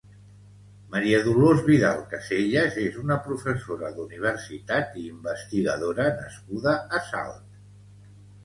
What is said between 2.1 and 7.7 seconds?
Casellas és una professora d'universitat i investigadora nascuda a Salt.